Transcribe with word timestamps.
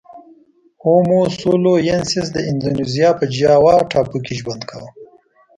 هومو 0.83 1.19
سولوینسیس 1.37 2.27
د 2.33 2.37
اندونزیا 2.49 3.09
په 3.19 3.25
جاوا 3.37 3.75
ټاپو 3.91 4.17
کې 4.25 4.33
ژوند 4.39 4.61
کاوه. 4.69 4.89